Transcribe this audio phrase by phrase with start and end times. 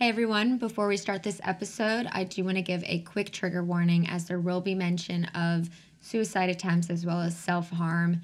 [0.00, 3.62] Hey everyone, before we start this episode, I do want to give a quick trigger
[3.62, 5.68] warning as there will be mention of
[6.00, 8.22] suicide attempts as well as self harm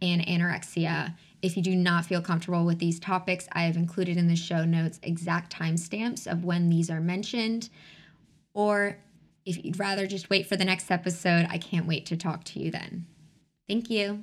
[0.00, 1.16] and anorexia.
[1.42, 4.64] If you do not feel comfortable with these topics, I have included in the show
[4.64, 7.70] notes exact timestamps of when these are mentioned.
[8.54, 8.96] Or
[9.44, 12.60] if you'd rather just wait for the next episode, I can't wait to talk to
[12.60, 13.04] you then.
[13.68, 14.22] Thank you.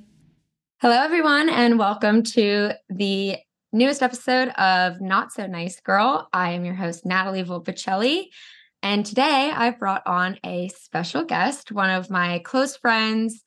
[0.80, 3.36] Hello, everyone, and welcome to the
[3.74, 6.28] newest episode of Not So Nice Girl.
[6.32, 8.26] I am your host, Natalie Volpicelli.
[8.84, 13.42] And today I've brought on a special guest, one of my close friends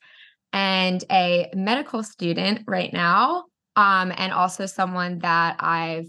[0.52, 3.44] and a medical student right now,
[3.74, 6.08] um, and also someone that I've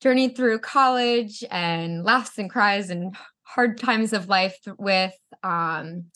[0.00, 6.06] journeyed through college and laughs and cries and hard times of life with, um,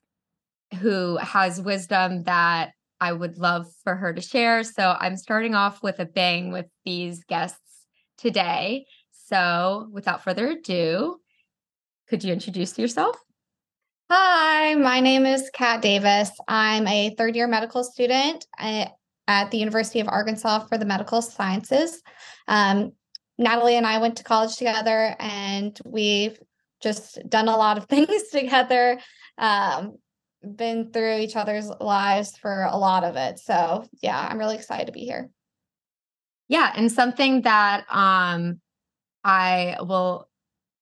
[0.80, 4.64] who has wisdom that I would love for her to share.
[4.64, 7.59] So I'm starting off with a bang with these guests
[8.18, 8.87] today.
[9.28, 11.20] So without further ado,
[12.09, 13.16] could you introduce yourself?
[14.09, 16.30] Hi, my name is Cat Davis.
[16.46, 18.93] I'm a third year medical student at,
[19.51, 22.01] the University of Arkansas for the medical sciences.
[22.46, 22.93] Um,
[23.38, 26.38] Natalie and I went to college together and we've
[26.80, 29.01] just done a lot of things together.
[29.37, 29.96] Um,
[30.55, 33.39] been through each other's lives for a lot of it.
[33.39, 35.30] So yeah, I'm really excited to be here.
[36.49, 38.61] Yeah, and something that um
[39.24, 40.29] I will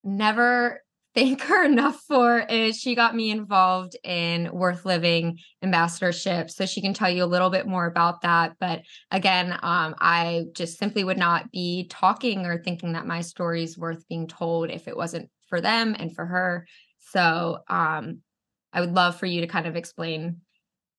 [0.03, 0.83] never
[1.15, 6.51] thank her enough for is she got me involved in Worth Living ambassadorship.
[6.51, 8.57] So she can tell you a little bit more about that.
[8.59, 13.62] But again, um, I just simply would not be talking or thinking that my story
[13.62, 16.67] is worth being told if it wasn't for them and for her.
[16.98, 18.19] So um,
[18.75, 20.41] I would love for you to kind of explain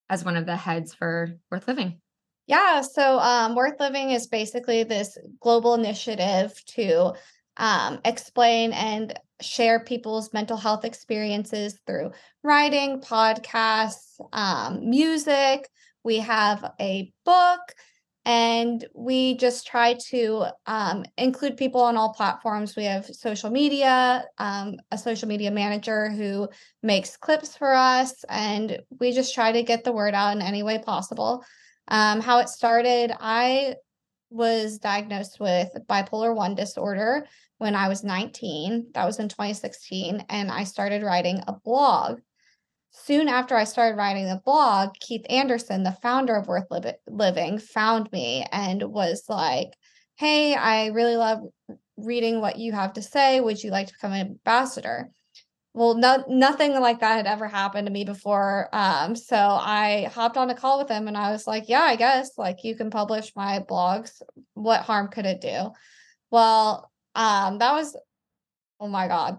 [0.08, 2.00] as one of the heads for Worth Living.
[2.46, 7.12] Yeah, so um, Worth Living is basically this global initiative to
[7.56, 15.68] um, explain and share people's mental health experiences through writing, podcasts, um, music.
[16.02, 17.60] We have a book
[18.26, 22.74] and we just try to um, include people on all platforms.
[22.74, 26.48] We have social media um, a social media manager who
[26.82, 30.64] makes clips for us and we just try to get the word out in any
[30.64, 31.44] way possible.
[31.88, 33.76] Um, how it started i
[34.28, 37.26] was diagnosed with bipolar 1 disorder
[37.58, 42.18] when i was 19 that was in 2016 and i started writing a blog
[43.04, 46.66] soon after I started writing the blog, Keith Anderson, the founder of Worth
[47.06, 49.68] Living, found me and was like,
[50.16, 51.40] Hey, I really love
[51.96, 53.40] reading what you have to say.
[53.40, 55.10] Would you like to become an ambassador?
[55.74, 58.70] Well, no, nothing like that had ever happened to me before.
[58.72, 61.96] Um, so I hopped on a call with him and I was like, Yeah, I
[61.96, 64.22] guess like you can publish my blogs.
[64.54, 65.70] What harm could it do?
[66.30, 67.96] Well, um, that was,
[68.80, 69.38] oh my God,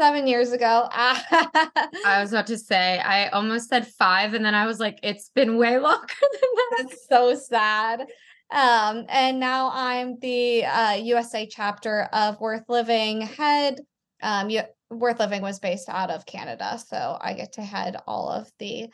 [0.00, 0.88] seven years ago.
[0.92, 5.30] I was about to say, I almost said five, and then I was like, it's
[5.34, 6.76] been way longer than that.
[6.78, 8.06] That's so sad.
[8.50, 13.82] Um, and now I'm the uh, USA chapter of Worth Living head.
[14.22, 18.30] Um, you, Worth Living was based out of Canada, so I get to head all
[18.30, 18.88] of the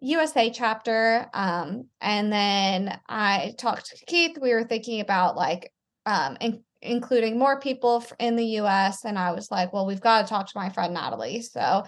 [0.00, 1.30] USA chapter.
[1.34, 4.38] Um, and then I talked to Keith.
[4.42, 5.72] We were thinking about like
[6.04, 9.04] um, in- including more people in the US.
[9.04, 11.42] And I was like, well, we've got to talk to my friend Natalie.
[11.42, 11.84] So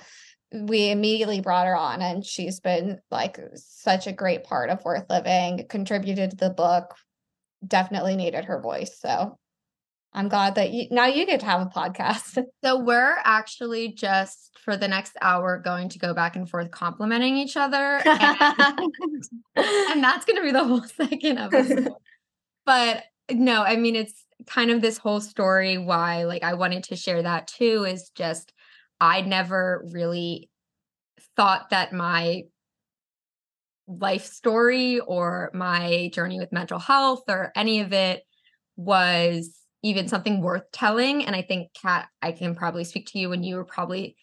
[0.53, 5.05] we immediately brought her on, and she's been like such a great part of Worth
[5.11, 6.95] Living, contributed to the book,
[7.67, 8.99] definitely needed her voice.
[8.99, 9.39] So
[10.13, 12.45] I'm glad that you, now you get to have a podcast.
[12.65, 17.37] So we're actually just for the next hour going to go back and forth complimenting
[17.37, 18.01] each other.
[18.05, 18.13] And,
[19.57, 21.93] and that's going to be the whole second episode.
[22.67, 26.97] but no, I mean, it's kind of this whole story why like I wanted to
[26.97, 28.53] share that too is just
[29.01, 30.49] I never really
[31.37, 32.43] thought that my
[33.87, 38.23] life story or my journey with mental health or any of it
[38.77, 43.31] was even something worth telling and I think Cat I can probably speak to you
[43.31, 44.17] when you were probably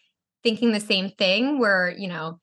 [0.43, 2.39] thinking the same thing where you know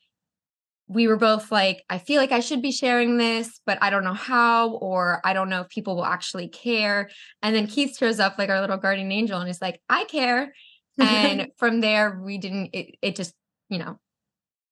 [0.92, 4.04] we were both like, I feel like I should be sharing this, but I don't
[4.04, 7.10] know how, or I don't know if people will actually care.
[7.42, 10.52] And then Keith shows up like our little guardian angel and is like, I care.
[10.98, 13.34] and from there, we didn't, it, it just,
[13.68, 13.98] you know,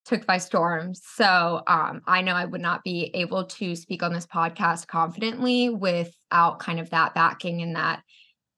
[0.05, 0.95] took by storm.
[0.95, 5.71] So um, I know I would not be able to speak on this podcast confidently
[5.71, 8.03] without kind of that backing and that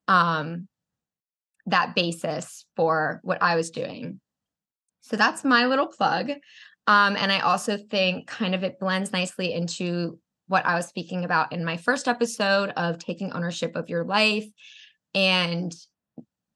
[0.08, 0.66] um
[1.66, 4.20] that basis for what I was doing.
[5.02, 6.30] So that's my little plug.
[6.86, 10.18] Um, and I also think kind of it blends nicely into
[10.48, 14.46] what I was speaking about in my first episode of taking ownership of your life
[15.14, 15.72] and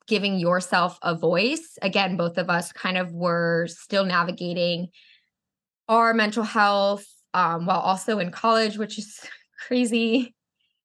[0.06, 1.78] giving yourself a voice.
[1.82, 4.88] Again, both of us kind of were still navigating
[5.88, 9.20] our mental health um, while also in college, which is
[9.66, 10.34] crazy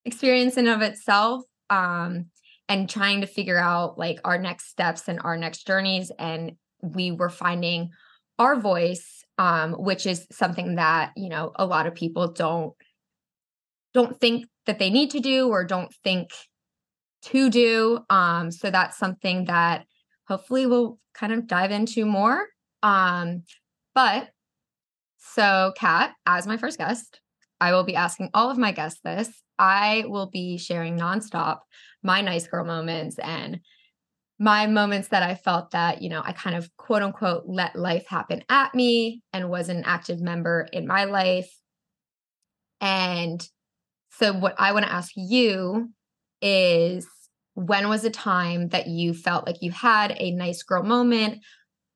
[0.06, 1.44] experience in of itself.
[1.70, 2.28] Um,
[2.72, 6.10] and trying to figure out like our next steps and our next journeys.
[6.18, 7.90] And we were finding
[8.40, 12.74] our voice, um, which is something that, you know, a lot of people don't
[13.92, 16.30] don't think that they need to do or don't think
[17.24, 18.00] to do.
[18.12, 19.86] Um, so that's something that
[20.28, 22.46] hopefully we'll kind of dive into more.
[22.84, 23.42] Um,
[23.96, 24.30] but
[25.18, 27.20] so, Cat, as my first guest,
[27.60, 29.28] I will be asking all of my guests this.
[29.58, 31.62] I will be sharing nonstop
[32.04, 33.60] my nice girl moments and
[34.42, 38.08] my moments that I felt that, you know, I kind of quote unquote let life
[38.08, 41.56] happen at me and was an active member in my life.
[42.82, 43.48] And
[44.10, 45.92] so, what I want to ask you
[46.42, 47.08] is
[47.54, 51.44] when was a time that you felt like you had a nice girl moment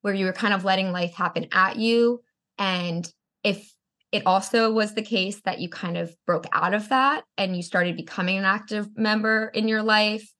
[0.02, 2.22] where you were kind of letting life happen at you?
[2.58, 3.72] And if
[4.12, 7.62] it also was the case that you kind of broke out of that and you
[7.64, 10.32] started becoming an active member in your life,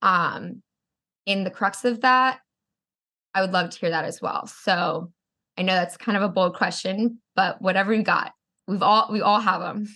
[0.00, 0.62] um,
[1.26, 2.40] in the crux of that,
[3.34, 4.46] I would love to hear that as well.
[4.46, 5.12] So
[5.56, 8.32] I know that's kind of a bold question, but whatever you got,
[8.66, 9.86] we've all we all have them.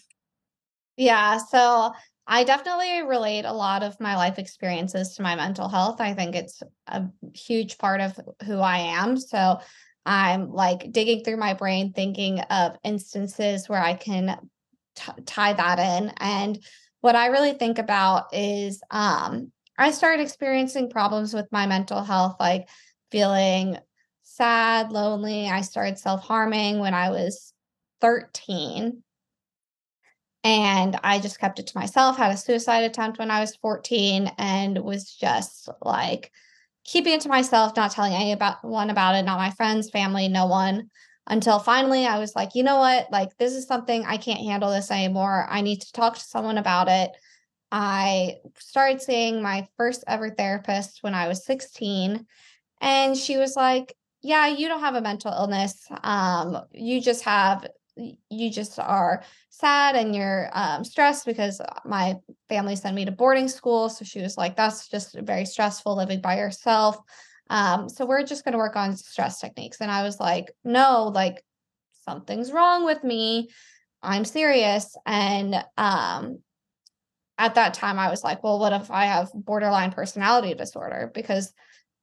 [0.96, 1.38] Yeah.
[1.38, 1.92] So
[2.26, 6.00] I definitely relate a lot of my life experiences to my mental health.
[6.00, 7.04] I think it's a
[7.34, 9.18] huge part of who I am.
[9.18, 9.58] So
[10.06, 14.38] I'm like digging through my brain, thinking of instances where I can
[14.96, 16.12] t- tie that in.
[16.18, 16.58] And
[17.00, 22.36] what I really think about is um, I started experiencing problems with my mental health,
[22.38, 22.68] like
[23.10, 23.78] feeling
[24.22, 25.48] sad, lonely.
[25.48, 27.52] I started self harming when I was
[28.00, 29.02] 13
[30.44, 32.16] and I just kept it to myself.
[32.16, 36.30] Had a suicide attempt when I was 14 and was just like
[36.84, 40.90] keeping it to myself, not telling anyone about it, not my friends, family, no one.
[41.26, 43.10] Until finally I was like, you know what?
[43.10, 45.46] Like, this is something I can't handle this anymore.
[45.48, 47.12] I need to talk to someone about it.
[47.76, 52.24] I started seeing my first ever therapist when I was 16.
[52.80, 55.84] And she was like, Yeah, you don't have a mental illness.
[56.04, 57.66] Um, you just have
[57.96, 62.16] you just are sad and you're um, stressed because my
[62.48, 63.88] family sent me to boarding school.
[63.88, 66.96] So she was like, that's just very stressful living by yourself.
[67.50, 69.80] Um, so we're just going to work on stress techniques.
[69.80, 71.44] And I was like, no, like
[72.04, 73.50] something's wrong with me.
[74.02, 74.96] I'm serious.
[75.06, 76.38] And um,
[77.38, 81.10] at that time, I was like, well, what if I have borderline personality disorder?
[81.12, 81.52] Because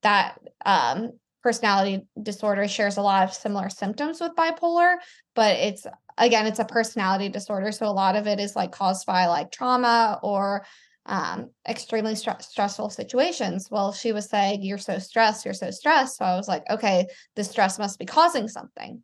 [0.04, 1.12] that um,
[1.42, 4.96] personality disorder shares a lot of similar symptoms with bipolar,
[5.36, 5.86] but it's
[6.18, 7.72] again, it's a personality disorder.
[7.72, 10.66] So a lot of it is like caused by like trauma or
[11.06, 13.70] um, extremely st- stressful situations.
[13.72, 16.18] Well, she was saying, You're so stressed, you're so stressed.
[16.18, 19.02] So I was like, Okay, the stress must be causing something.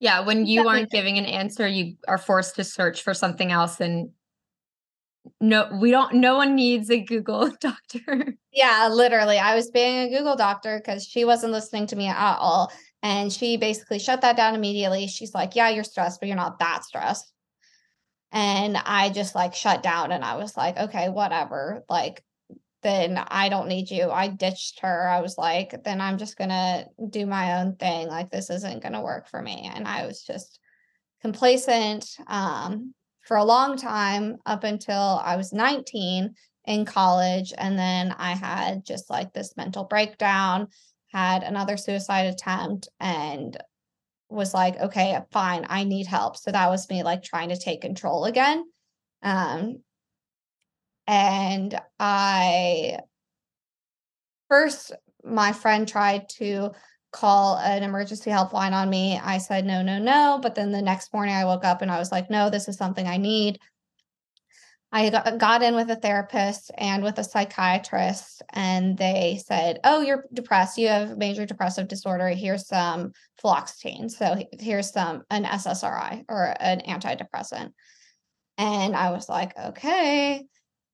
[0.00, 3.80] Yeah, when you aren't giving an answer, you are forced to search for something else
[3.80, 4.10] and
[5.40, 8.34] no we don't no one needs a google doctor.
[8.52, 12.36] Yeah literally i was being a google doctor because she wasn't listening to me at
[12.38, 12.72] all
[13.02, 15.06] and she basically shut that down immediately.
[15.06, 17.32] She's like yeah you're stressed but you're not that stressed.
[18.32, 22.22] And i just like shut down and i was like okay whatever like
[22.82, 24.10] then i don't need you.
[24.10, 25.08] I ditched her.
[25.08, 29.02] I was like then i'm just gonna do my own thing like this isn't gonna
[29.02, 29.70] work for me.
[29.72, 30.58] And i was just
[31.22, 32.94] complacent um
[33.28, 37.52] for a long time up until I was 19 in college.
[37.56, 40.68] And then I had just like this mental breakdown,
[41.12, 43.54] had another suicide attempt, and
[44.30, 46.38] was like, okay, fine, I need help.
[46.38, 48.64] So that was me like trying to take control again.
[49.22, 49.82] Um,
[51.06, 53.00] and I
[54.48, 54.92] first,
[55.22, 56.70] my friend tried to
[57.18, 59.18] call an emergency helpline on me.
[59.18, 60.38] I said, no, no, no.
[60.40, 62.76] But then the next morning I woke up and I was like, no, this is
[62.76, 63.58] something I need.
[64.90, 70.24] I got in with a therapist and with a psychiatrist, and they said, Oh, you're
[70.32, 70.78] depressed.
[70.78, 72.28] You have major depressive disorder.
[72.28, 74.10] Here's some fluoxetine.
[74.10, 77.72] So here's some, an SSRI or an antidepressant.
[78.56, 80.46] And I was like, Okay.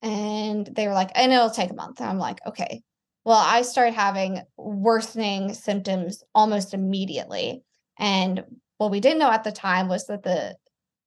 [0.03, 2.01] And they were like, And it'll take a month.
[2.01, 2.83] I'm like, Okay.
[3.25, 7.63] Well, I started having worsening symptoms almost immediately.
[7.99, 8.45] And
[8.77, 10.57] what we didn't know at the time was that the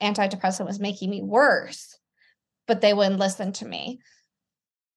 [0.02, 2.00] antidepressant was making me worse,
[2.66, 4.00] but they wouldn't listen to me.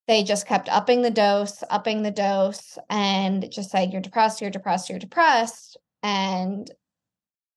[0.08, 4.50] They just kept upping the dose, upping the dose, and just said, You're depressed, you're
[4.50, 5.76] depressed, you're depressed.
[6.02, 6.68] And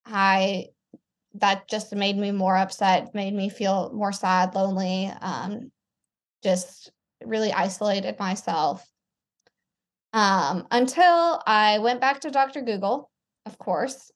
[0.05, 0.67] I,
[1.36, 5.72] that just made me more upset, made me feel more sad, lonely, um,
[6.43, 6.91] just
[7.24, 8.86] really isolated myself
[10.13, 12.62] Um, until I went back to Dr.
[12.62, 13.10] Google,
[13.46, 14.12] of course.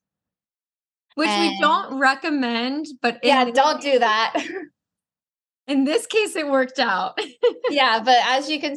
[1.15, 4.35] Which and, we don't recommend, but yeah, don't do that.
[5.67, 7.19] In this case, it worked out.
[7.69, 8.75] yeah, but as you can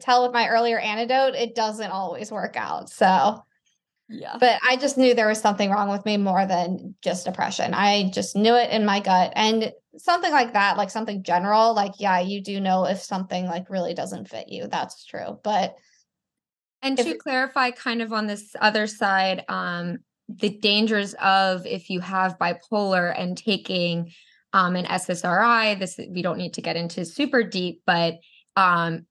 [0.00, 2.88] tell with my earlier antidote, it doesn't always work out.
[2.88, 3.42] So,
[4.08, 4.36] yeah.
[4.38, 7.74] But I just knew there was something wrong with me more than just depression.
[7.74, 9.32] I just knew it in my gut.
[9.34, 13.68] And something like that, like something general, like, yeah, you do know if something like
[13.68, 14.68] really doesn't fit you.
[14.68, 15.40] That's true.
[15.42, 15.74] But,
[16.86, 22.00] and to clarify, kind of on this other side, um, the dangers of if you
[22.00, 24.12] have bipolar and taking
[24.52, 25.78] um, an SSRI.
[25.78, 28.14] This we don't need to get into super deep, but
[28.56, 29.06] um,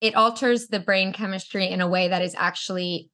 [0.00, 3.10] it alters the brain chemistry in a way that is actually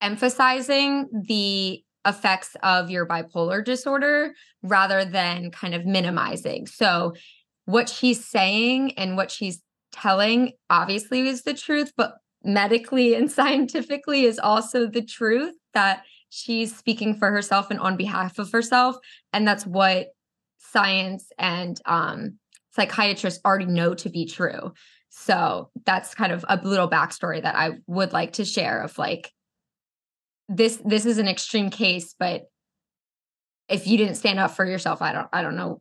[0.00, 6.66] emphasizing the effects of your bipolar disorder rather than kind of minimizing.
[6.66, 7.14] So,
[7.64, 12.14] what she's saying and what she's telling obviously is the truth, but
[12.44, 18.38] medically and scientifically is also the truth that she's speaking for herself and on behalf
[18.38, 18.96] of herself.
[19.32, 20.08] And that's what
[20.58, 22.38] science and um,
[22.72, 24.72] psychiatrists already know to be true.
[25.10, 29.30] So that's kind of a little backstory that I would like to share of like
[30.48, 32.42] this this is an extreme case, but
[33.68, 35.80] if you didn't stand up for yourself, I don't I don't know.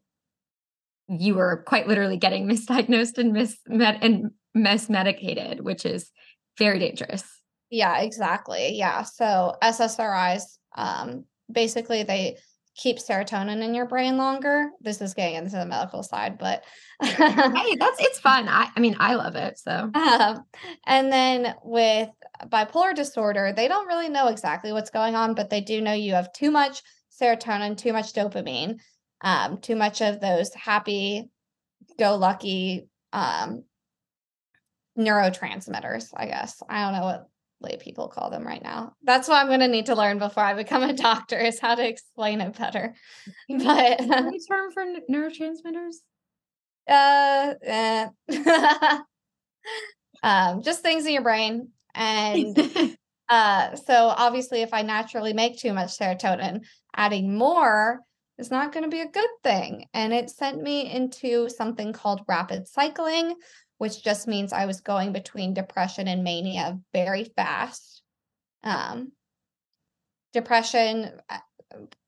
[1.10, 6.12] You were quite literally getting misdiagnosed and mis and mismedicated, which is
[6.58, 7.24] very dangerous.
[7.70, 8.76] Yeah, exactly.
[8.78, 9.04] Yeah.
[9.04, 10.44] So SSRIs,
[10.76, 12.38] um, basically they
[12.76, 14.70] keep serotonin in your brain longer.
[14.82, 16.64] This is getting into the medical side, but
[17.04, 18.48] hey, that's it's fun.
[18.48, 19.60] I, I mean, I love it.
[19.60, 20.46] So, um,
[20.86, 22.10] and then with
[22.48, 26.14] bipolar disorder, they don't really know exactly what's going on, but they do know you
[26.14, 26.82] have too much
[27.22, 28.80] serotonin, too much dopamine,
[29.22, 31.30] um, too much of those happy
[32.00, 33.64] go lucky um,
[34.98, 36.62] neurotransmitters, I guess.
[36.70, 37.28] I don't know what
[37.64, 38.94] lay people call them right now.
[39.04, 41.76] That's what I'm going to need to learn before I become a doctor is how
[41.76, 42.94] to explain it better.
[43.50, 45.96] But any term for neurotransmitters?
[46.88, 48.08] Uh, eh.
[50.24, 52.58] um, just things in your brain, and
[53.30, 58.02] uh, so obviously, if I naturally make too much serotonin, adding more
[58.38, 59.86] is not going to be a good thing.
[59.94, 63.36] And it sent me into something called rapid cycling,
[63.84, 68.02] which just means I was going between depression and mania very fast.
[68.64, 69.12] Um,
[70.32, 71.40] depression, uh,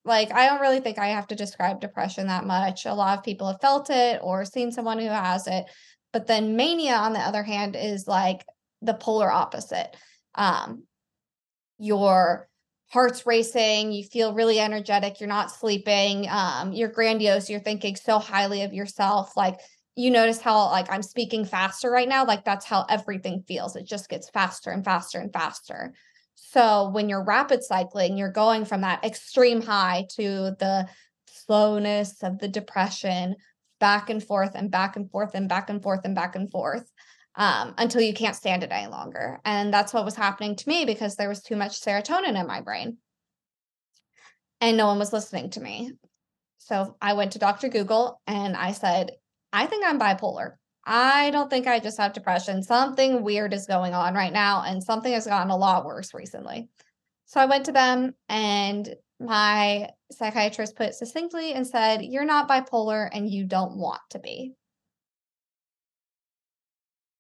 [0.06, 2.86] like, I don't really think I have to describe depression that much.
[2.86, 5.66] A lot of people have felt it or seen someone who has it.
[6.14, 8.46] But then mania, on the other hand, is like
[8.82, 9.98] the polar opposite.
[10.34, 10.84] Um,
[11.78, 12.48] your
[12.88, 18.18] heart's racing, you feel really energetic, you're not sleeping, um, you're grandiose, you're thinking so
[18.18, 19.36] highly of yourself.
[19.36, 19.60] Like,
[19.96, 23.76] you notice how like I'm speaking faster right now, like that's how everything feels.
[23.76, 25.94] It just gets faster and faster and faster.
[26.36, 30.88] So when you're rapid cycling, you're going from that extreme high to the
[31.28, 33.36] slowness of the depression
[33.80, 36.92] back and forth and back and forth and back and forth and back and forth
[37.36, 39.40] um, until you can't stand it any longer.
[39.46, 42.62] And that's what was happening to me because there was too much serotonin in my
[42.62, 42.98] brain.
[44.62, 45.94] And no one was listening to me.
[46.58, 47.70] So I went to Dr.
[47.70, 49.12] Google and I said,
[49.56, 50.56] I think I'm bipolar.
[50.86, 52.62] I don't think I just have depression.
[52.62, 56.68] Something weird is going on right now, and something has gotten a lot worse recently.
[57.26, 63.08] So I went to them, and my psychiatrist put succinctly and said, You're not bipolar
[63.12, 64.52] and you don't want to be.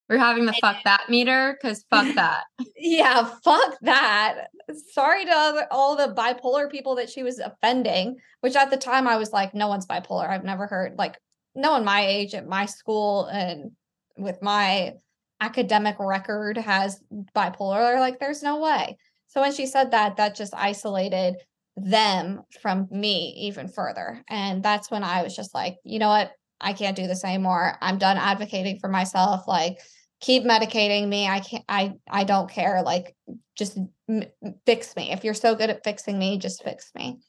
[0.09, 2.43] We're having the fuck that meter because fuck that.
[2.75, 4.47] yeah, fuck that.
[4.91, 9.15] Sorry to all the bipolar people that she was offending, which at the time I
[9.15, 10.29] was like, no one's bipolar.
[10.29, 11.17] I've never heard, like,
[11.55, 13.71] no one my age at my school and
[14.17, 14.93] with my
[15.41, 17.01] academic record has
[17.35, 18.97] bipolar like there's no way.
[19.27, 21.35] So when she said that that just isolated
[21.77, 24.23] them from me even further.
[24.29, 26.31] And that's when i was just like you know what?
[26.61, 27.77] I can't do this anymore.
[27.81, 29.47] I'm done advocating for myself.
[29.47, 29.77] Like
[30.21, 31.27] keep medicating me.
[31.27, 32.81] I can't i i don't care.
[32.81, 33.15] Like
[33.57, 33.77] just
[34.09, 34.23] m-
[34.65, 35.11] fix me.
[35.11, 37.19] If you're so good at fixing me just fix me.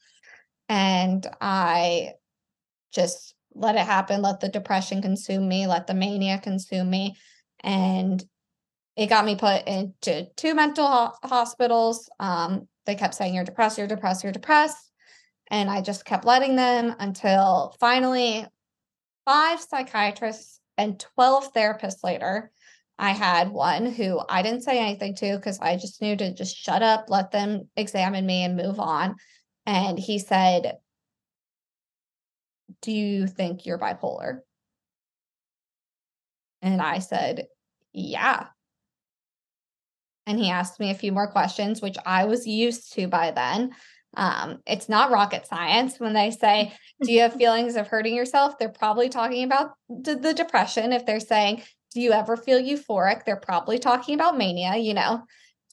[0.69, 2.13] And i
[2.93, 7.17] just let it happen, let the depression consume me, let the mania consume me.
[7.61, 8.23] And
[8.97, 12.09] it got me put into two mental ho- hospitals.
[12.21, 14.91] Um, they kept saying, You're depressed, you're depressed, you're depressed.
[15.51, 18.47] And I just kept letting them until finally,
[19.25, 22.51] five psychiatrists and 12 therapists later,
[22.99, 26.57] I had one who I didn't say anything to because I just knew to just
[26.57, 29.17] shut up, let them examine me and move on.
[29.67, 30.75] And he said,
[32.83, 34.41] do you think you're bipolar?
[36.63, 37.47] And I said,
[37.93, 38.47] Yeah.
[40.27, 43.71] and he asked me a few more questions, which I was used to by then.
[44.17, 48.59] Um, it's not rocket science when they say, Do you have feelings of hurting yourself?
[48.59, 50.93] They're probably talking about the, the depression.
[50.93, 51.63] If they're saying,
[51.95, 53.25] Do you ever feel euphoric?
[53.25, 55.23] They're probably talking about mania, you know.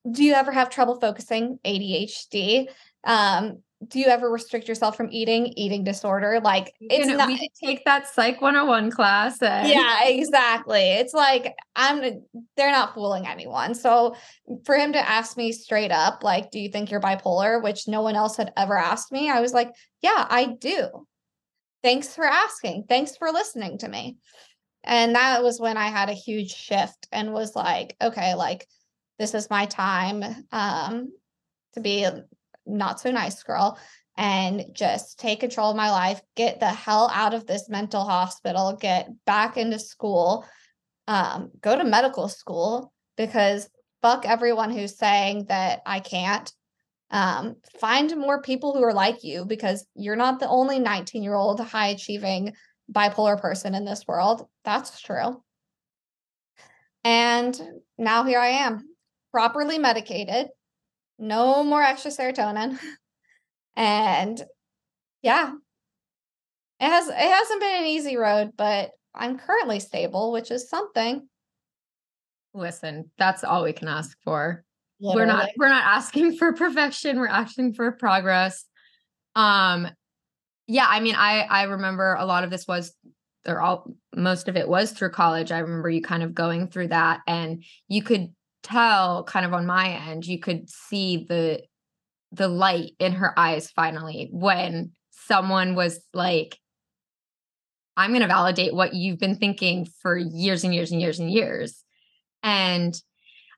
[0.10, 1.58] Do you ever have trouble focusing?
[1.66, 2.68] ADHD.
[3.06, 5.54] Um, do you ever restrict yourself from eating?
[5.56, 6.40] Eating disorder?
[6.44, 9.68] Like it's you know, not we take that psych 101 class and...
[9.68, 10.82] yeah exactly.
[10.82, 12.22] It's like i'm
[12.58, 13.76] they're not fooling anyone.
[13.76, 14.16] So
[14.66, 17.62] for him to ask me straight up like do you think you're bipolar?
[17.64, 19.72] which no one else had ever asked me i was like
[20.02, 21.08] yeah i do.
[21.84, 22.86] Thanks for asking.
[22.88, 24.18] Thanks for listening to me.
[24.86, 28.68] And that was when i had a huge shift and was like okay like
[29.20, 31.12] this is my time um
[31.74, 32.08] to be
[32.66, 33.78] not so nice girl
[34.18, 38.78] and just take control of my life, get the hell out of this mental hospital,
[38.80, 40.46] get back into school,
[41.08, 43.70] um, go to medical school because
[44.02, 46.52] fuck everyone who's saying that I can't.
[47.10, 51.36] Um, find more people who are like you because you're not the only 19 year
[51.36, 52.54] old high achieving
[52.92, 54.48] bipolar person in this world.
[54.64, 55.42] That's true.
[57.04, 57.60] And
[57.98, 58.88] now here I am,
[59.32, 60.48] properly medicated,
[61.24, 62.78] no more extra serotonin.
[63.76, 64.44] and
[65.22, 65.54] yeah,
[66.80, 71.28] it has it hasn't been an easy road, but I'm currently stable, which is something.
[72.54, 74.64] Listen, that's all we can ask for.
[75.00, 75.22] Literally.
[75.22, 78.66] We're not we're not asking for perfection, we're asking for progress.
[79.36, 79.88] Um
[80.68, 82.94] yeah, I mean I I remember a lot of this was
[83.46, 85.52] or all most of it was through college.
[85.52, 89.66] I remember you kind of going through that and you could tell kind of on
[89.66, 91.62] my end you could see the
[92.32, 96.58] the light in her eyes finally when someone was like
[97.96, 101.32] i'm going to validate what you've been thinking for years and years and years and
[101.32, 101.84] years.
[102.42, 102.94] And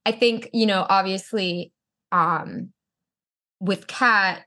[0.06, 1.72] i think you know obviously
[2.12, 2.72] um
[3.60, 4.44] with kat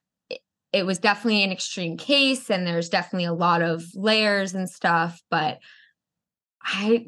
[0.73, 5.21] it was definitely an extreme case and there's definitely a lot of layers and stuff
[5.31, 5.59] but
[6.63, 7.07] i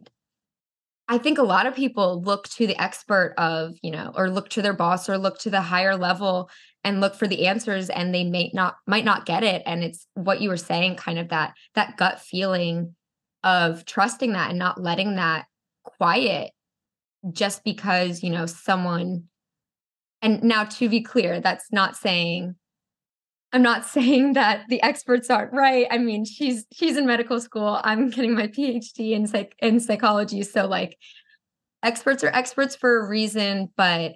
[1.11, 4.49] I think a lot of people look to the expert of, you know, or look
[4.51, 6.49] to their boss or look to the higher level
[6.85, 9.61] and look for the answers and they may not might not get it.
[9.67, 12.95] And it's what you were saying kind of that that gut feeling
[13.43, 15.47] of trusting that and not letting that
[15.83, 16.53] quiet
[17.33, 19.25] just because, you know, someone
[20.23, 22.55] and now to be clear, that's not saying
[23.53, 25.87] I'm not saying that the experts aren't right.
[25.91, 27.81] I mean, she's she's in medical school.
[27.83, 30.43] I'm getting my PhD in psych in psychology.
[30.43, 30.97] So like
[31.83, 34.13] experts are experts for a reason, but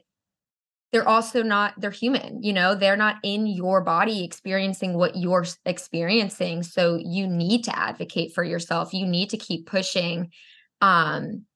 [0.92, 5.44] they're also not they're human, you know, they're not in your body experiencing what you're
[5.64, 6.62] experiencing.
[6.62, 8.94] So you need to advocate for yourself.
[8.94, 10.30] You need to keep pushing.
[10.80, 11.46] Um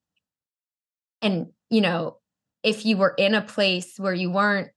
[1.22, 2.16] and you know,
[2.64, 4.70] if you were in a place where you weren't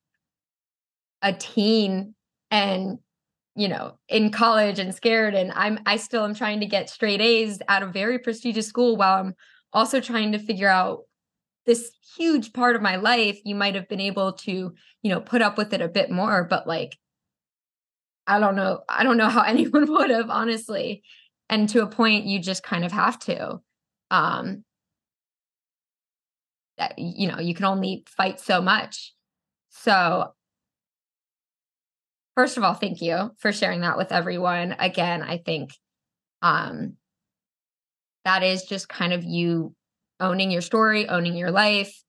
[1.24, 2.14] a teen
[2.52, 3.00] and
[3.56, 7.22] you know in college and scared and i'm i still am trying to get straight
[7.22, 9.34] a's at a very prestigious school while i'm
[9.74, 11.00] also trying to figure out
[11.66, 15.42] this huge part of my life you might have been able to you know put
[15.42, 16.98] up with it a bit more but like
[18.28, 21.02] i don't know i don't know how anyone would have honestly
[21.50, 23.60] and to a point you just kind of have to
[24.12, 24.64] um
[26.82, 29.14] that you know you can only fight so much.
[29.70, 30.34] So
[32.36, 34.76] first of all, thank you for sharing that with everyone.
[34.80, 35.72] Again, I think
[36.42, 36.98] um
[38.26, 39.74] that is just kind of you
[40.20, 42.04] owning your story, owning your life.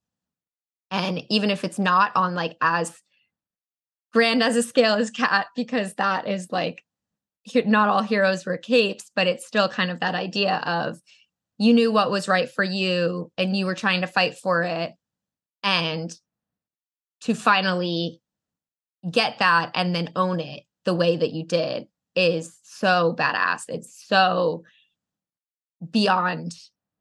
[0.91, 2.95] And even if it's not on like as
[4.13, 6.85] grand as a scale as cat, because that is like
[7.65, 10.99] not all heroes wear capes, but it's still kind of that idea of
[11.59, 14.93] you knew what was right for you and you were trying to fight for it.
[15.63, 16.13] And
[17.23, 18.21] to finally
[19.11, 23.65] get that and then own it the way that you did is so badass.
[23.69, 24.65] It's so
[25.91, 26.55] beyond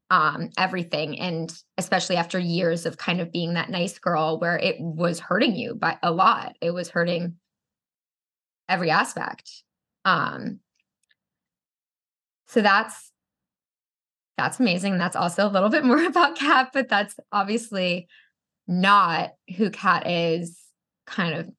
[0.09, 4.75] um everything and especially after years of kind of being that nice girl where it
[4.79, 6.55] was hurting you by a lot.
[6.61, 7.35] It was hurting
[8.67, 9.63] every aspect.
[10.03, 10.59] Um
[12.47, 13.11] so that's
[14.37, 14.97] that's amazing.
[14.97, 18.07] That's also a little bit more about Cat, but that's obviously
[18.67, 20.59] not who Cat is
[21.05, 21.49] kind of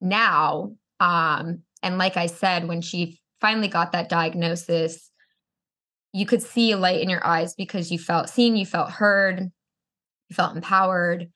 [0.00, 5.10] now um and like i said when she finally got that diagnosis
[6.12, 9.40] you could see a light in your eyes because you felt seen you felt heard
[10.28, 11.30] you felt empowered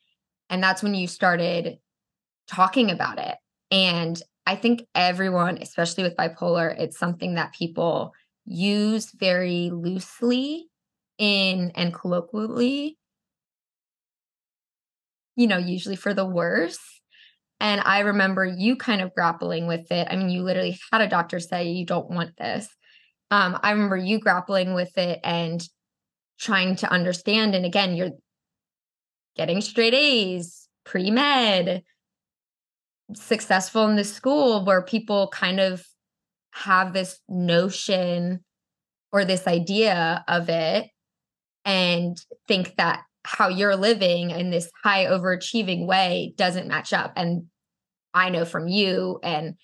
[0.49, 1.79] and that's when you started
[2.49, 3.37] talking about it
[3.71, 8.13] and i think everyone especially with bipolar it's something that people
[8.47, 10.67] use very loosely
[11.19, 12.97] in and colloquially
[15.41, 17.00] you know, usually for the worse.
[17.61, 20.09] And I remember you kind of grappling with it.
[20.11, 22.67] I mean, you literally had a doctor say you don't want this.
[23.31, 25.63] Um, I remember you grappling with it and
[26.39, 27.55] trying to understand.
[27.55, 28.13] And again, you're
[29.37, 31.83] getting straight A's, pre med,
[33.15, 35.85] successful in the school where people kind of
[36.53, 38.41] have this notion
[39.13, 40.89] or this idea of it
[41.65, 42.17] and
[42.49, 47.13] think that how you're living in this high overachieving way doesn't match up.
[47.17, 47.47] And
[48.15, 49.55] I know from you and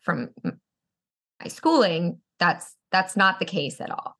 [0.00, 4.16] from my schooling, that's that's not the case at all.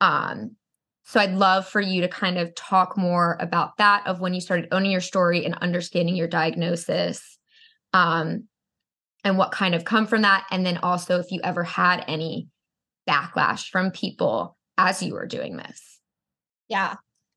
[0.00, 0.56] Um,
[1.04, 4.40] so I'd love for you to kind of talk more about that of when you
[4.40, 7.38] started owning your story and understanding your diagnosis.
[7.92, 8.48] Um,
[9.26, 10.46] and what kind of come from that.
[10.52, 12.46] And then also if you ever had any
[13.10, 15.98] backlash from people as you were doing this.
[16.68, 16.94] Yeah.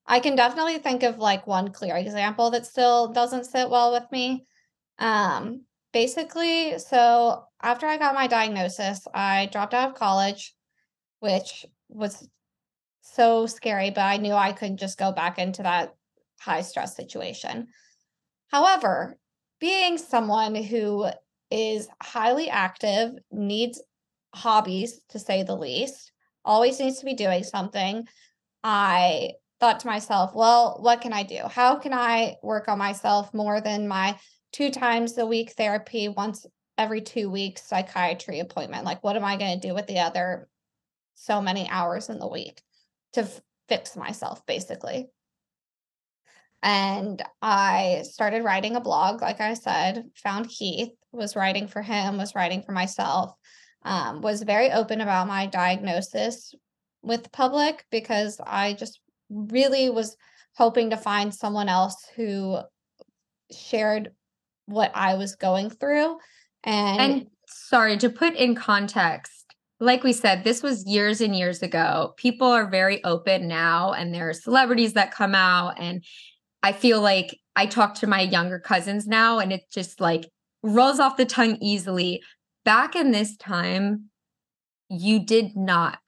[0.09, 4.11] I can definitely think of like one clear example that still doesn't sit well with
[4.11, 4.47] me.
[4.97, 10.55] Um, basically, so after I got my diagnosis, I dropped out of college,
[11.19, 12.27] which was
[13.01, 15.93] so scary, but I knew I couldn't just go back into that
[16.39, 17.67] high stress situation.
[18.47, 19.15] However,
[19.59, 21.05] being someone who
[21.51, 23.79] is highly active, needs
[24.33, 28.07] hobbies to say the least, always needs to be doing something.
[28.63, 31.41] I thought to myself, well, what can I do?
[31.49, 34.17] How can I work on myself more than my
[34.51, 36.45] two times a week therapy, once
[36.77, 38.85] every two weeks psychiatry appointment?
[38.85, 40.47] Like, what am I going to do with the other
[41.15, 42.61] so many hours in the week
[43.13, 45.07] to f- fix myself, basically?
[46.61, 52.17] And I started writing a blog, like I said, found Keith, was writing for him,
[52.17, 53.33] was writing for myself,
[53.83, 56.53] um, was very open about my diagnosis
[57.01, 60.15] with public because I just really was
[60.55, 62.59] hoping to find someone else who
[63.51, 64.11] shared
[64.65, 66.17] what I was going through.
[66.63, 69.45] And, and sorry, to put in context,
[69.79, 72.13] like we said, this was years and years ago.
[72.17, 75.79] People are very open now, and there are celebrities that come out.
[75.79, 76.03] And
[76.61, 80.29] I feel like I talk to my younger cousins now, and it's just like
[80.61, 82.21] rolls off the tongue easily.
[82.65, 84.09] Back in this time,
[84.89, 85.99] you did not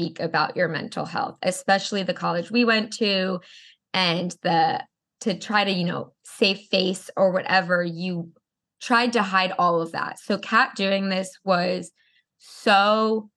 [0.00, 3.40] speak about your mental health, especially the college we went to
[3.92, 4.82] and the
[5.20, 8.30] to try to, you know, save face or whatever, you
[8.80, 10.18] tried to hide all of that.
[10.18, 11.92] So Cat doing this was
[12.38, 13.28] so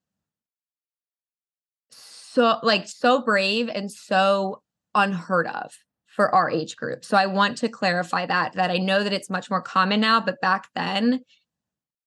[1.92, 4.62] so like so brave and so
[4.96, 5.74] unheard of
[6.08, 7.04] for our age group.
[7.04, 10.22] So I want to clarify that that I know that it's much more common now,
[10.22, 11.20] but back then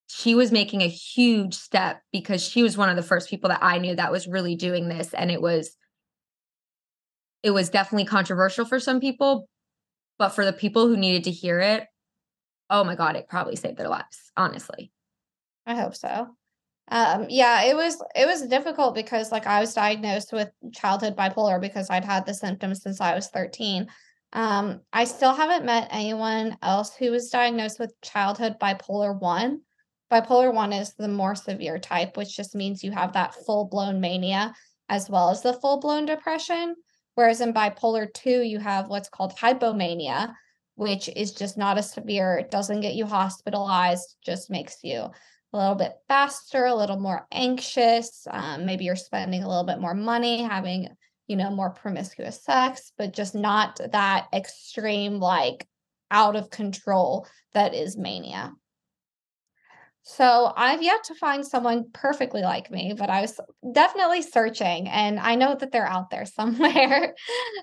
[0.09, 3.62] she was making a huge step because she was one of the first people that
[3.62, 5.77] I knew that was really doing this and it was
[7.42, 9.49] it was definitely controversial for some people,
[10.19, 11.85] but for the people who needed to hear it,
[12.71, 14.90] oh my god, it probably saved their lives, honestly.
[15.66, 16.29] I hope so.
[16.88, 21.61] Um, yeah, it was it was difficult because like I was diagnosed with childhood bipolar
[21.61, 23.88] because I'd had the symptoms since I was 13.
[24.33, 29.61] Um, I still haven't met anyone else who was diagnosed with childhood bipolar 1.
[30.11, 34.55] Bipolar 1 is the more severe type, which just means you have that full-blown mania
[34.88, 36.77] as well as the full-blown depression.
[37.16, 40.35] Whereas in bipolar 2, you have what's called hypomania,
[40.77, 42.37] which is just not as severe.
[42.37, 45.12] It doesn't get you hospitalized, just makes you a
[45.53, 48.27] little bit faster, a little more anxious.
[48.31, 50.88] Um, maybe you're spending a little bit more money, having,
[51.27, 55.66] you know, more promiscuous sex, but just not that extreme, like
[56.11, 58.53] out of control that is mania.
[60.09, 63.40] So I've yet to find someone perfectly like me, but I was
[63.73, 67.12] definitely searching and I know that they're out there somewhere.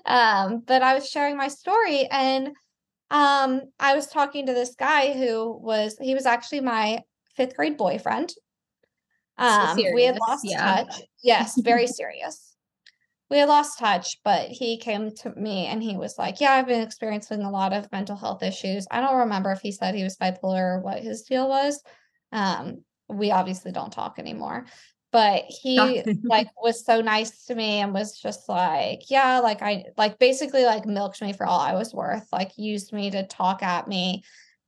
[0.04, 2.48] um, but I was sharing my story and
[3.10, 7.00] um, I was talking to this guy who was he was actually my
[7.34, 8.30] fifth grade boyfriend.
[9.38, 10.84] Um, so we had lost yeah.
[10.84, 11.00] touch.
[11.22, 12.56] Yes, very serious.
[13.30, 16.66] We had lost touch, but he came to me and he was like, Yeah, I've
[16.66, 18.86] been experiencing a lot of mental health issues.
[18.90, 21.82] I don't remember if he said he was bipolar or what his deal was.
[22.34, 24.66] Um, we obviously don't talk anymore.
[25.12, 29.84] But he like was so nice to me and was just like, yeah, like I
[29.96, 33.62] like basically like milked me for all I was worth, like used me to talk
[33.62, 34.24] at me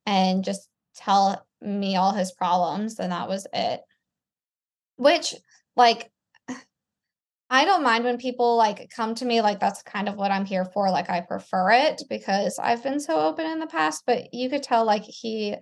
[0.07, 3.81] and just tell me all his problems and that was it.
[4.94, 5.35] Which
[5.74, 6.12] like
[7.50, 10.44] I don't mind when people like come to me like that's kind of what I'm
[10.44, 10.90] here for.
[10.90, 14.62] Like I prefer it because I've been so open in the past, but you could
[14.62, 15.57] tell like he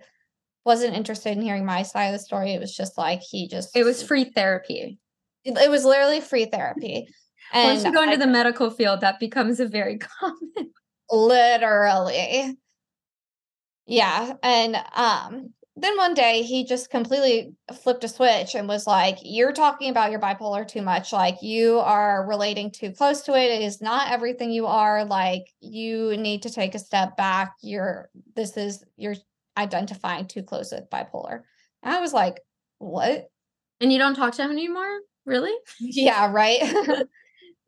[0.65, 2.53] wasn't interested in hearing my side of the story.
[2.53, 4.99] It was just like he just It was free therapy.
[5.43, 7.07] It, it was literally free therapy.
[7.53, 10.71] And Once you go into I, the medical field, that becomes a very common.
[11.11, 12.57] Literally.
[13.85, 14.33] Yeah.
[14.41, 19.51] And um then one day he just completely flipped a switch and was like, You're
[19.51, 21.11] talking about your bipolar too much.
[21.11, 23.51] Like, you are relating too close to it.
[23.51, 25.03] It is not everything you are.
[25.03, 27.55] Like, you need to take a step back.
[27.61, 29.15] You're, this is, you're
[29.57, 31.41] identifying too close with bipolar.
[31.83, 32.39] And I was like,
[32.79, 33.29] What?
[33.81, 34.99] And you don't talk to him anymore?
[35.25, 35.55] Really?
[35.79, 36.61] Yeah, right.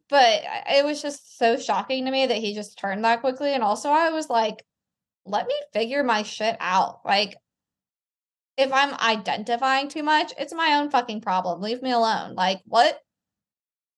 [0.10, 3.54] but it was just so shocking to me that he just turned that quickly.
[3.54, 4.64] And also, I was like,
[5.26, 7.02] let me figure my shit out.
[7.06, 7.36] Like,
[8.58, 11.62] if I'm identifying too much, it's my own fucking problem.
[11.62, 12.34] Leave me alone.
[12.34, 13.00] Like, what?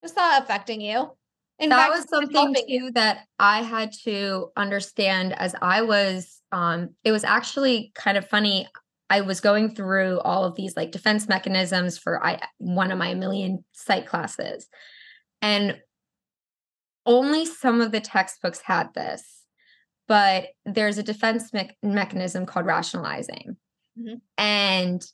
[0.04, 1.12] It's not affecting you.
[1.60, 6.91] In that fact, was something too that I had to understand as I was um
[7.04, 8.67] it was actually kind of funny.
[9.10, 13.13] I was going through all of these like defense mechanisms for I one of my
[13.13, 14.67] million psych classes.
[15.41, 15.80] And
[17.06, 19.24] only some of the textbooks had this.
[20.08, 23.58] But there's a defense me- mechanism called rationalizing.
[24.00, 24.15] Mm-hmm.
[24.38, 25.06] And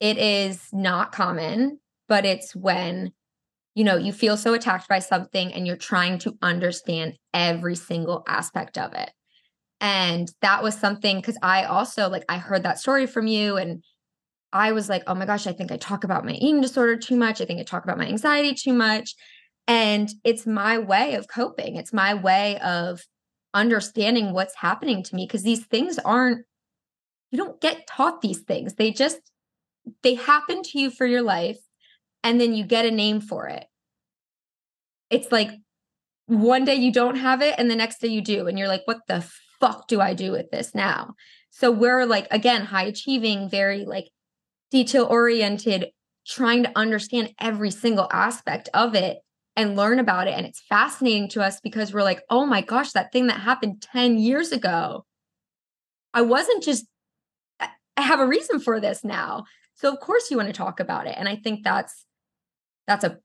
[0.00, 3.12] it is not common, but it's when
[3.74, 8.24] you know you feel so attacked by something and you're trying to understand every single
[8.28, 9.10] aspect of it.
[9.80, 13.82] And that was something because I also like I heard that story from you and
[14.52, 17.16] I was like, oh my gosh, I think I talk about my eating disorder too
[17.16, 17.40] much.
[17.40, 19.14] I think I talk about my anxiety too much.
[19.66, 21.76] And it's my way of coping.
[21.76, 23.00] It's my way of
[23.54, 26.44] understanding what's happening to me because these things aren't
[27.30, 28.74] you don't get taught these things.
[28.74, 29.18] They just
[30.02, 31.58] they happen to you for your life
[32.22, 33.66] and then you get a name for it.
[35.10, 35.50] It's like
[36.26, 38.82] one day you don't have it and the next day you do and you're like
[38.86, 39.28] what the
[39.60, 41.14] fuck do I do with this now?
[41.50, 44.08] So we're like again high achieving, very like
[44.70, 45.90] detail oriented,
[46.26, 49.18] trying to understand every single aspect of it
[49.54, 52.92] and learn about it and it's fascinating to us because we're like, "Oh my gosh,
[52.92, 55.04] that thing that happened 10 years ago.
[56.14, 56.86] I wasn't just
[57.96, 59.44] I have a reason for this now.
[59.74, 61.14] So of course you want to talk about it.
[61.18, 62.06] And I think that's
[62.86, 63.18] that's a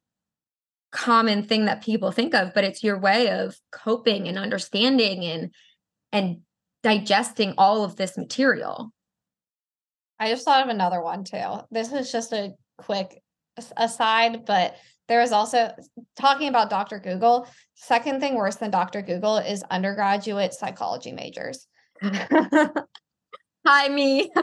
[0.91, 5.53] common thing that people think of, but it's your way of coping and understanding and
[6.11, 6.39] and
[6.83, 8.91] digesting all of this material.
[10.19, 11.59] I just thought of another one too.
[11.69, 13.21] This is just a quick
[13.75, 14.75] aside, but
[15.07, 15.71] there is also
[16.15, 16.99] talking about Dr.
[16.99, 17.47] Google.
[17.75, 19.01] Second thing worse than Dr.
[19.01, 21.67] Google is undergraduate psychology majors.
[22.01, 24.31] Hi, me.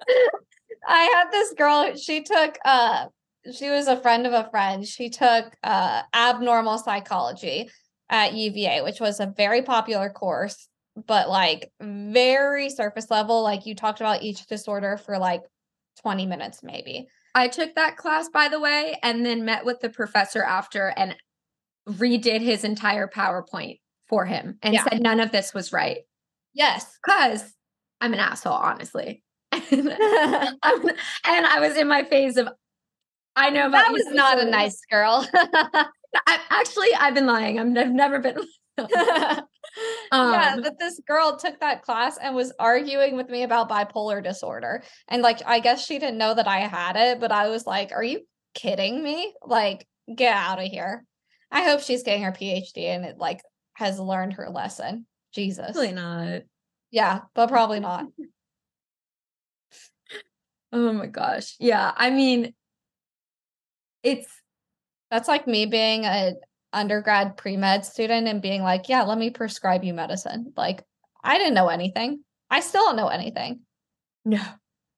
[0.86, 3.06] I had this girl, she took uh
[3.54, 4.86] she was a friend of a friend.
[4.86, 7.70] She took uh abnormal psychology
[8.08, 10.68] at UVA, which was a very popular course,
[11.06, 13.42] but like very surface level.
[13.42, 15.42] Like you talked about each disorder for like
[16.02, 17.06] 20 minutes, maybe.
[17.34, 21.14] I took that class, by the way, and then met with the professor after and
[21.88, 24.84] redid his entire PowerPoint for him and yeah.
[24.84, 25.98] said none of this was right.
[26.52, 26.98] Yes.
[27.04, 27.54] Because
[28.00, 29.22] I'm an asshole, honestly.
[29.52, 30.56] and
[31.24, 32.48] I was in my phase of,
[33.36, 35.26] I know that was not a nice girl.
[35.34, 37.58] I, actually, I've been lying.
[37.58, 38.38] i have never been.
[38.78, 44.22] um, yeah, that this girl took that class and was arguing with me about bipolar
[44.22, 44.82] disorder.
[45.08, 47.92] And like, I guess she didn't know that I had it, but I was like,
[47.92, 48.20] are you
[48.54, 49.34] kidding me?
[49.44, 51.04] Like, get out of here.
[51.50, 53.40] I hope she's getting her PhD and it like
[53.74, 55.06] has learned her lesson.
[55.32, 55.72] Jesus.
[55.72, 56.42] Probably not.
[56.90, 58.06] Yeah, but probably not.
[60.72, 61.56] Oh my gosh.
[61.58, 61.92] Yeah.
[61.96, 62.54] I mean,
[64.02, 64.26] it's
[65.10, 66.34] that's like me being a
[66.72, 70.52] undergrad pre-med student and being like, yeah, let me prescribe you medicine.
[70.56, 70.84] Like,
[71.22, 72.22] I didn't know anything.
[72.48, 73.60] I still don't know anything.
[74.24, 74.42] No,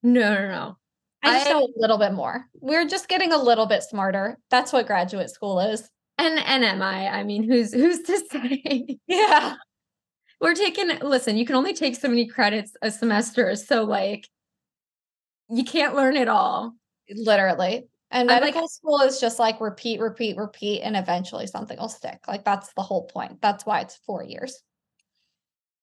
[0.03, 0.77] no, no, no.
[1.23, 2.45] I just I, know a little bit more.
[2.55, 4.37] We're just getting a little bit smarter.
[4.51, 5.89] That's what graduate school is.
[6.17, 7.07] And and am I?
[7.07, 8.99] I mean, who's who's to say?
[9.07, 9.55] Yeah
[10.43, 14.27] we're taking listen you can only take so many credits a semester so like
[15.53, 16.73] you can't learn it all.
[17.09, 17.87] Literally.
[18.11, 22.19] And medical like, school is just like repeat repeat repeat and eventually something will stick.
[22.27, 23.41] Like that's the whole point.
[23.41, 24.61] That's why it's four years.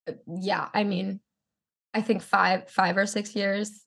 [0.09, 1.19] Uh, yeah i mean
[1.93, 3.85] i think five five or six years.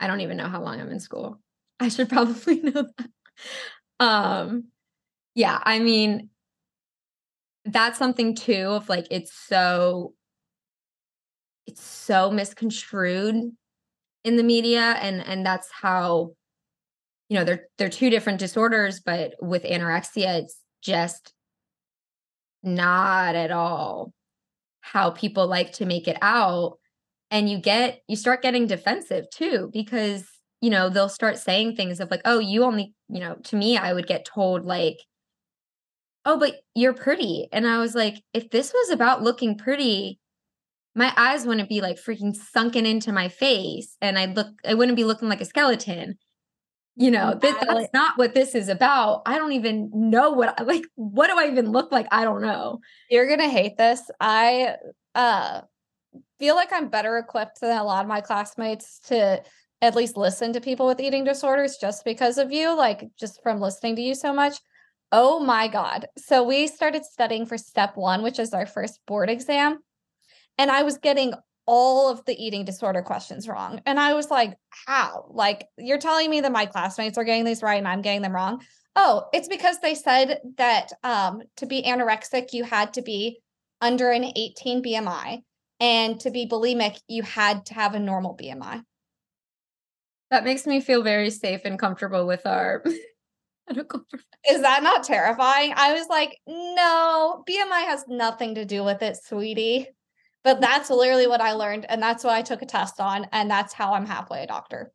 [0.00, 1.40] I don't even know how long i'm in school.
[1.78, 4.04] I should probably know that.
[4.04, 4.64] Um
[5.34, 6.28] yeah i mean
[7.64, 10.14] that's something too of like it's so
[11.66, 13.52] it's so misconstrued
[14.24, 16.32] in the media and and that's how
[17.28, 21.32] you know they're they're two different disorders but with anorexia it's just
[22.62, 24.12] not at all
[24.80, 26.78] how people like to make it out
[27.30, 30.24] and you get you start getting defensive too because
[30.60, 33.76] you know they'll start saying things of like oh you only you know to me
[33.76, 34.98] i would get told like
[36.24, 37.48] oh, but you're pretty.
[37.52, 40.18] And I was like, if this was about looking pretty,
[40.94, 44.96] my eyes wouldn't be like freaking sunken into my face and I'd look I wouldn't
[44.96, 46.18] be looking like a skeleton.
[46.94, 49.22] You know, this, that's not what this is about.
[49.24, 52.06] I don't even know what like what do I even look like?
[52.10, 52.80] I don't know.
[53.08, 54.02] You're going to hate this.
[54.20, 54.76] I
[55.14, 55.62] uh
[56.38, 59.42] feel like I'm better equipped than a lot of my classmates to
[59.80, 63.60] at least listen to people with eating disorders just because of you, like just from
[63.60, 64.58] listening to you so much.
[65.10, 66.06] Oh my God.
[66.16, 69.78] So we started studying for step one, which is our first board exam.
[70.58, 71.34] And I was getting
[71.66, 73.80] all of the eating disorder questions wrong.
[73.86, 75.26] And I was like, how?
[75.30, 78.34] Like, you're telling me that my classmates are getting these right and I'm getting them
[78.34, 78.62] wrong.
[78.96, 83.40] Oh, it's because they said that um, to be anorexic, you had to be
[83.80, 85.42] under an 18 BMI.
[85.80, 88.82] And to be bulimic, you had to have a normal BMI.
[90.30, 92.84] That makes me feel very safe and comfortable with our
[93.68, 94.04] medical
[94.48, 95.74] Is that not terrifying?
[95.76, 99.88] I was like, no, BMI has nothing to do with it, sweetie.
[100.44, 101.86] But that's literally what I learned.
[101.88, 103.26] And that's what I took a test on.
[103.32, 104.92] And that's how I'm halfway a doctor.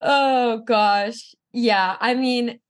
[0.00, 1.34] Oh, gosh.
[1.52, 1.96] Yeah.
[2.00, 2.60] I mean,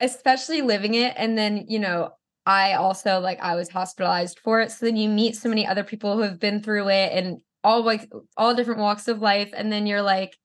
[0.00, 1.14] especially living it.
[1.16, 2.10] And then, you know,
[2.44, 4.70] I also like I was hospitalized for it.
[4.70, 7.82] So then you meet so many other people who have been through it and all
[7.82, 9.50] like all different walks of life.
[9.56, 10.36] And then you're like,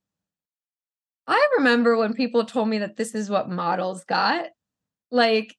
[1.28, 4.45] I remember when people told me that this is what models got.
[5.12, 5.56] Like,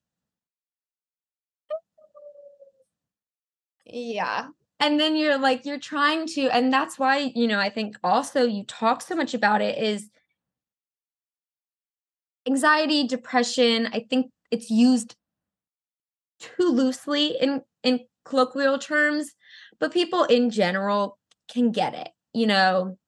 [3.93, 4.49] yeah.
[4.81, 8.45] And then you're like, you're trying to, and that's why, you know, I think also
[8.45, 10.11] you talk so much about it is
[12.49, 13.89] anxiety, depression.
[13.93, 15.15] I think it's used
[16.41, 19.33] too loosely in in colloquial terms,
[19.79, 22.09] but people in general can get it.
[22.35, 22.99] You know,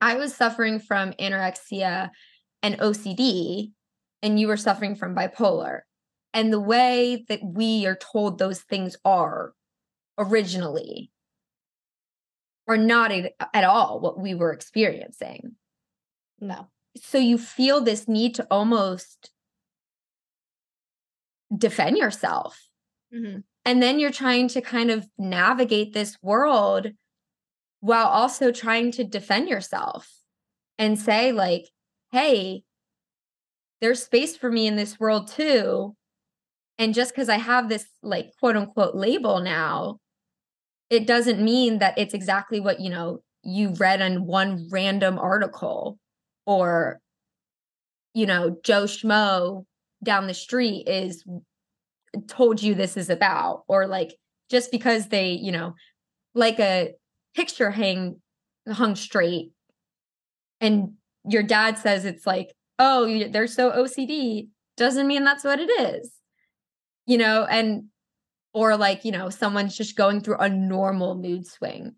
[0.00, 2.10] I was suffering from anorexia
[2.62, 3.72] and OCD,
[4.22, 5.80] and you were suffering from bipolar.
[6.32, 9.52] And the way that we are told those things are
[10.18, 11.10] originally
[12.68, 15.52] are not at all what we were experiencing.
[16.40, 16.68] No.
[16.96, 19.30] So you feel this need to almost
[21.56, 22.68] defend yourself.
[23.14, 23.40] Mm-hmm.
[23.64, 26.88] And then you're trying to kind of navigate this world
[27.80, 30.10] while also trying to defend yourself
[30.78, 31.68] and say, like,
[32.12, 32.62] hey,
[33.80, 35.94] there's space for me in this world too.
[36.78, 39.98] And just because I have this, like, quote unquote label now,
[40.90, 45.98] it doesn't mean that it's exactly what, you know, you read in one random article
[46.46, 47.00] or,
[48.14, 49.64] you know, Joe Schmo
[50.02, 51.24] down the street is
[52.28, 54.14] told you this is about or like
[54.50, 55.74] just because they you know
[56.34, 56.92] like a
[57.34, 58.20] picture hang
[58.68, 59.50] hung straight
[60.60, 60.92] and
[61.28, 66.12] your dad says it's like oh they're so ocd doesn't mean that's what it is
[67.06, 67.84] you know and
[68.56, 71.94] or like you know someone's just going through a normal mood swing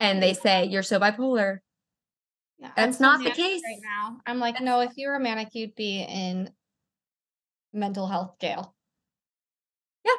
[0.00, 1.58] and they say you're so bipolar
[2.58, 5.74] yeah, that's not the case right now i'm like no if you were manic you'd
[5.74, 6.48] be in
[7.74, 8.74] mental health jail.
[10.04, 10.12] Yeah.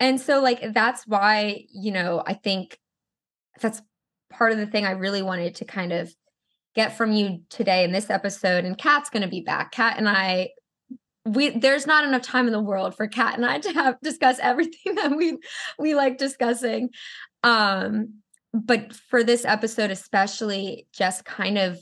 [0.00, 2.78] And so, like, that's why, you know, I think
[3.60, 3.80] that's
[4.30, 6.14] part of the thing I really wanted to kind of
[6.74, 8.64] get from you today in this episode.
[8.64, 9.72] And Cat's going to be back.
[9.72, 10.50] Cat and I,
[11.26, 14.38] we there's not enough time in the world for Cat and I to have discuss
[14.40, 15.38] everything that we
[15.78, 16.90] we like discussing.
[17.42, 18.14] Um,
[18.52, 21.78] but for this episode, especially, just kind of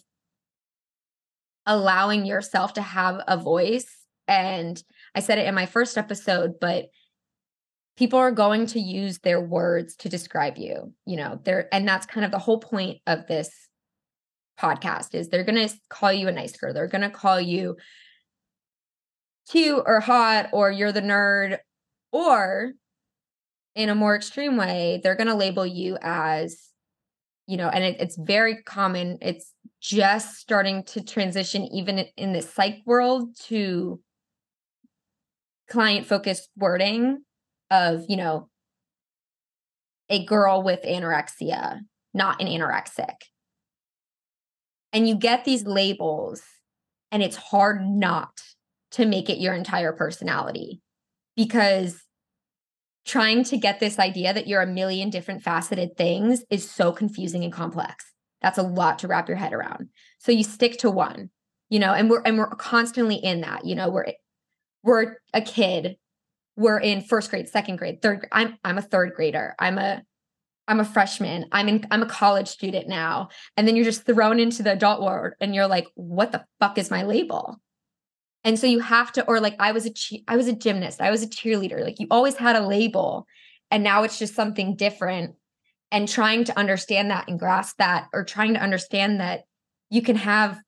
[1.67, 4.83] allowing yourself to have a voice and
[5.15, 6.87] I said it in my first episode, but
[7.97, 12.07] people are going to use their words to describe you, you know, they're, and that's
[12.07, 13.51] kind of the whole point of this
[14.61, 16.73] podcast is they're going to call you a nice girl.
[16.73, 17.77] They're going to call you
[19.51, 21.59] cute or hot or you're the nerd
[22.13, 22.73] or
[23.75, 26.69] in a more extreme way, they're going to label you as
[27.49, 29.17] you know, and it, it's very common.
[29.23, 34.01] It's just starting to transition, even in the psych world, to
[35.71, 37.25] client focused wording
[37.71, 38.51] of, you know,
[40.11, 41.81] a girl with anorexia,
[42.13, 43.15] not an anorexic.
[44.93, 46.43] And you get these labels,
[47.11, 48.43] and it's hard not
[48.93, 50.81] to make it your entire personality
[51.37, 52.03] because
[53.07, 57.45] trying to get this idea that you're a million different faceted things is so confusing
[57.45, 58.05] and complex.
[58.43, 59.89] That's a lot to wrap your head around.
[60.19, 61.31] So you stick to one,
[61.71, 64.13] you know, and we're and we're constantly in that, you know, we're
[64.83, 65.97] we're a kid
[66.57, 70.03] we're in first grade second grade third i'm i'm a third grader i'm a
[70.67, 74.41] i'm a freshman i'm in i'm a college student now and then you're just thrown
[74.41, 77.61] into the adult world and you're like what the fuck is my label
[78.45, 79.93] and so you have to or like i was a
[80.27, 83.27] I was a gymnast i was a cheerleader like you always had a label
[83.71, 85.35] and now it's just something different.
[85.91, 89.45] And trying to understand that and grasp that or trying to understand that
[89.89, 90.59] you can have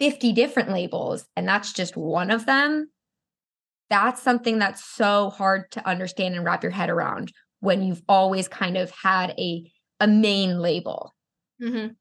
[0.00, 2.90] 50 different labels and that's just one of them
[3.90, 8.48] that's something that's so hard to understand and wrap your head around when you've always
[8.48, 9.70] kind of had a
[10.00, 11.14] a main label.
[11.62, 11.92] Mm-hmm.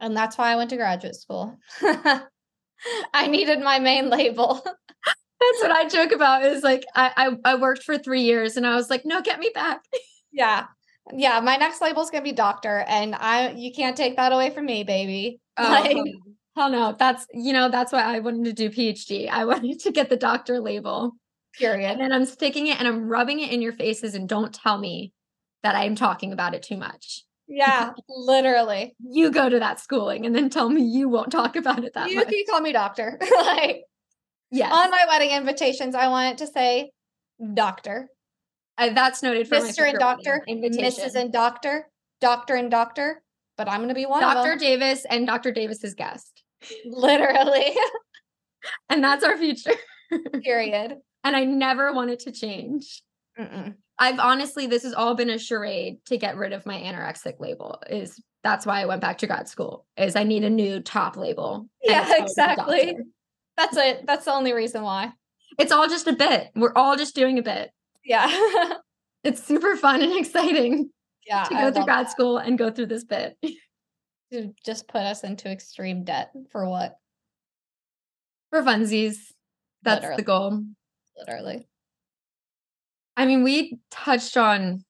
[0.00, 1.56] and that's why i went to graduate school
[3.14, 4.62] i needed my main label.
[4.64, 8.66] That's what i joke about is like I, I i worked for three years and
[8.66, 9.80] i was like no get me back.
[10.32, 10.66] Yeah.
[11.12, 14.50] Yeah my next label is gonna be doctor and i you can't take that away
[14.50, 15.40] from me baby.
[15.56, 15.96] Oh, like,
[16.54, 16.94] hell no.
[16.98, 20.16] that's you know that's why i wanted to do phd i wanted to get the
[20.16, 21.12] doctor label.
[21.58, 21.92] Period.
[21.92, 24.76] And then i'm sticking it and i'm rubbing it in your faces and don't tell
[24.78, 25.12] me
[25.62, 28.94] that i'm talking about it too much yeah literally.
[28.98, 32.10] You go to that schooling and then tell me you won't talk about it that
[32.10, 32.28] you much.
[32.28, 33.18] can call me doctor.
[33.36, 33.84] Like
[34.50, 34.72] yes.
[34.72, 36.90] on my wedding invitations i want it to say
[37.54, 38.08] doctor.
[38.78, 41.88] Uh, that's noted for mr and doctor mrs and doctor
[42.20, 43.22] doctor and doctor
[43.56, 46.42] but i'm going to be one dr davis and dr davis's guest.
[46.84, 47.76] Literally.
[48.88, 49.74] And that's our future.
[50.42, 50.96] Period.
[51.22, 53.02] And i never want it to change.
[53.38, 53.74] Mm-mm.
[53.98, 57.82] I've honestly this has all been a charade to get rid of my anorexic label
[57.88, 61.16] is that's why i went back to grad school is i need a new top
[61.16, 62.96] label yeah exactly.
[63.56, 64.06] That's it.
[64.06, 65.12] That's the only reason why.
[65.58, 66.50] It's all just a bit.
[66.54, 67.70] We're all just doing a bit.
[68.04, 68.30] Yeah.
[69.24, 70.88] It's super fun and exciting
[71.26, 72.12] yeah to go through grad that.
[72.12, 73.36] school and go through this bit.
[74.32, 76.96] To just put us into extreme debt for what?
[78.50, 79.16] For funsies.
[79.82, 80.16] That's Literally.
[80.16, 80.62] the goal.
[81.18, 81.66] Literally.
[83.16, 84.84] I mean, we touched on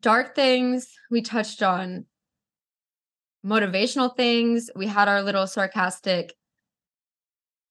[0.00, 2.06] dark things, we touched on
[3.44, 6.34] motivational things, we had our little sarcastic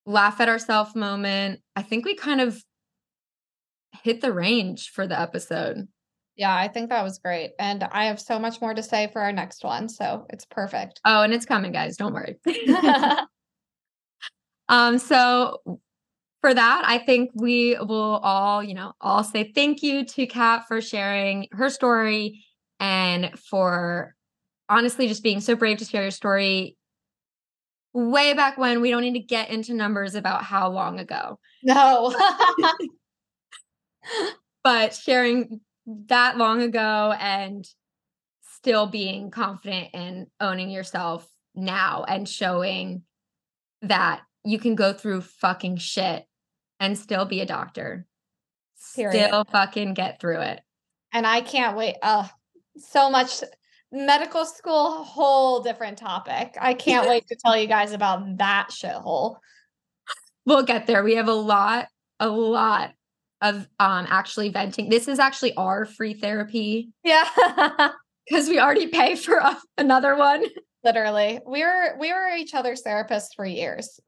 [0.06, 1.62] laugh at ourselves moment.
[1.76, 2.62] I think we kind of
[4.04, 5.88] hit the range for the episode.
[6.36, 7.52] Yeah, I think that was great.
[7.58, 9.90] And I have so much more to say for our next one.
[9.90, 11.02] So it's perfect.
[11.04, 11.98] Oh, and it's coming, guys.
[11.98, 12.38] Don't worry.
[14.70, 15.80] um, so
[16.42, 20.66] for that, I think we will all, you know, all say thank you to Cat
[20.68, 22.46] for sharing her story
[22.80, 24.16] and for
[24.70, 26.78] honestly just being so brave to share your story
[27.94, 28.82] way back when.
[28.82, 31.40] We don't need to get into numbers about how long ago.
[31.64, 32.14] No.
[34.64, 35.62] but sharing
[36.08, 37.66] that long ago and
[38.42, 43.04] still being confident in owning yourself now and showing
[43.82, 46.26] that you can go through fucking shit
[46.80, 48.06] and still be a doctor.
[48.96, 49.28] Period.
[49.28, 50.62] Still fucking get through it.
[51.12, 51.96] And I can't wait.
[52.02, 52.28] Uh
[52.78, 53.44] so much
[53.92, 56.56] medical school, whole different topic.
[56.60, 59.38] I can't wait to tell you guys about that shithole.
[60.46, 61.04] We'll get there.
[61.04, 61.88] We have a lot,
[62.20, 62.92] a lot
[63.42, 64.90] of um actually venting.
[64.90, 66.90] This is actually our free therapy.
[67.04, 67.28] Yeah.
[68.32, 70.46] Cuz we already pay for a, another one.
[70.86, 71.42] Literally.
[71.46, 74.00] We were we were each other's therapists for years.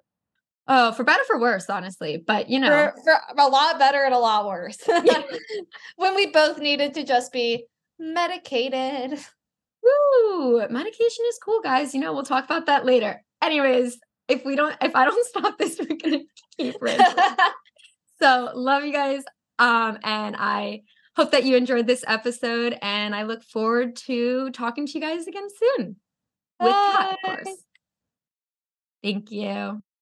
[0.72, 2.24] Oh, for better for worse, honestly.
[2.26, 4.78] But you know, for, for a lot better and a lot worse.
[5.96, 7.66] when we both needed to just be
[7.98, 9.20] medicated.
[9.82, 10.60] Woo!
[10.70, 11.96] Medication is cool, guys.
[11.96, 13.24] You know, we'll talk about that later.
[13.42, 13.98] Anyways,
[14.28, 16.24] if we don't, if I don't stop this, we're gonna
[16.56, 17.54] keep it.
[18.22, 19.24] so love you guys.
[19.58, 20.84] Um, and I
[21.16, 25.26] hope that you enjoyed this episode, and I look forward to talking to you guys
[25.26, 25.96] again soon.
[26.62, 27.58] With Cat, of course.
[29.02, 29.82] Thank you.